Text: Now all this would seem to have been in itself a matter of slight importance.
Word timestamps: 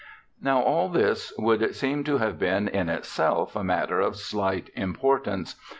Now 0.41 0.63
all 0.63 0.89
this 0.89 1.31
would 1.37 1.75
seem 1.75 2.03
to 2.05 2.17
have 2.17 2.39
been 2.39 2.67
in 2.67 2.89
itself 2.89 3.55
a 3.55 3.63
matter 3.63 3.99
of 3.99 4.15
slight 4.17 4.71
importance. 4.75 5.55